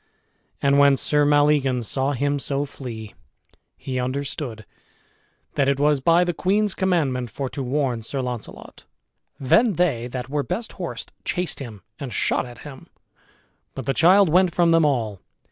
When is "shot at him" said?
12.11-12.87